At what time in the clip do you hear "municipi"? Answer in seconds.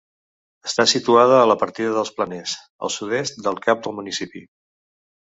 3.99-4.43